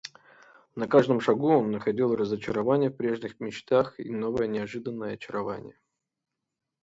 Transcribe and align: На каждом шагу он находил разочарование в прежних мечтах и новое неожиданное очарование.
На 0.73 0.87
каждом 0.87 1.19
шагу 1.21 1.49
он 1.55 1.69
находил 1.69 2.15
разочарование 2.15 2.89
в 2.89 2.95
прежних 2.97 3.39
мечтах 3.39 3.99
и 3.99 4.09
новое 4.09 4.47
неожиданное 4.47 5.13
очарование. 5.13 5.79